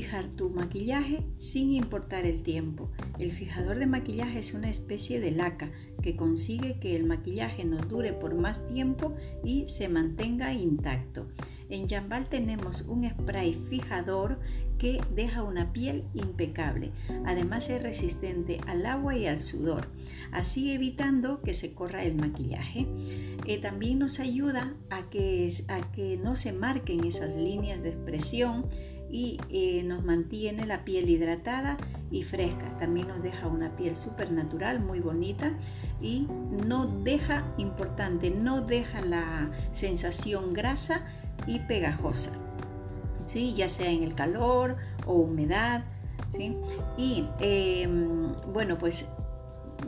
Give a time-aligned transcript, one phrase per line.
[0.00, 2.90] fijar tu maquillaje sin importar el tiempo.
[3.18, 5.70] El fijador de maquillaje es una especie de laca
[6.02, 11.28] que consigue que el maquillaje nos dure por más tiempo y se mantenga intacto.
[11.68, 14.38] En Jambal tenemos un spray fijador
[14.78, 16.92] que deja una piel impecable.
[17.26, 19.86] Además es resistente al agua y al sudor,
[20.32, 22.86] así evitando que se corra el maquillaje.
[23.44, 28.64] Eh, también nos ayuda a que, a que no se marquen esas líneas de expresión
[29.10, 31.76] y eh, nos mantiene la piel hidratada
[32.10, 32.76] y fresca.
[32.78, 35.52] También nos deja una piel súper natural, muy bonita
[36.00, 36.26] y
[36.66, 41.02] no deja, importante, no deja la sensación grasa
[41.46, 42.32] y pegajosa,
[43.26, 43.54] ¿sí?
[43.54, 45.84] ya sea en el calor o humedad.
[46.28, 46.56] ¿sí?
[46.96, 49.06] Y em, bueno, pues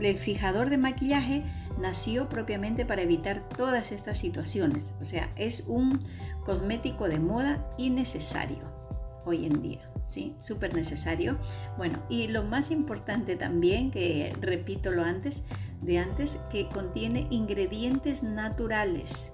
[0.00, 1.44] el fijador de maquillaje
[1.80, 4.94] nació propiamente para evitar todas estas situaciones.
[5.00, 6.00] O sea, es un
[6.44, 8.81] cosmético de moda y necesario
[9.24, 9.88] hoy en día.
[10.06, 10.34] ¿Sí?
[10.38, 11.38] Súper necesario.
[11.78, 15.42] Bueno, y lo más importante también, que repito lo antes,
[15.80, 19.32] de antes, que contiene ingredientes naturales.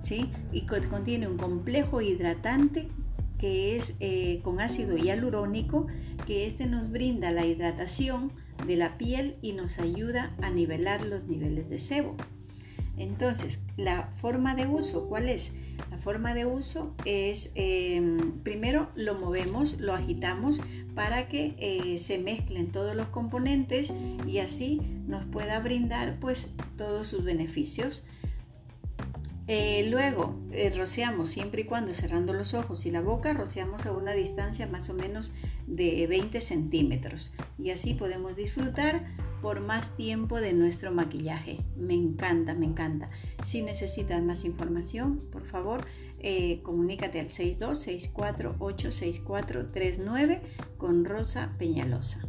[0.00, 0.30] ¿sí?
[0.52, 2.88] Y contiene un complejo hidratante
[3.40, 5.86] que es eh, con ácido hialurónico,
[6.26, 8.32] que este nos brinda la hidratación
[8.66, 12.16] de la piel y nos ayuda a nivelar los niveles de sebo.
[12.98, 15.52] Entonces, la forma de uso, ¿cuál es?
[16.02, 20.60] Forma de uso es, em, primero lo movemos, lo agitamos
[20.94, 23.92] para que eh, se mezclen todos los componentes
[24.26, 28.02] y así nos pueda brindar pues todos sus beneficios.
[29.46, 33.92] Eh, luego eh, rociamos siempre y cuando cerrando los ojos y la boca, rociamos a
[33.92, 35.32] una distancia más o menos
[35.66, 39.04] de 20 centímetros y así podemos disfrutar
[39.40, 41.58] por más tiempo de nuestro maquillaje.
[41.76, 43.10] Me encanta, me encanta.
[43.44, 45.86] Si necesitas más información, por favor,
[46.18, 50.42] eh, comunícate al 6264 86439
[50.78, 52.20] con Rosa Peñalosa.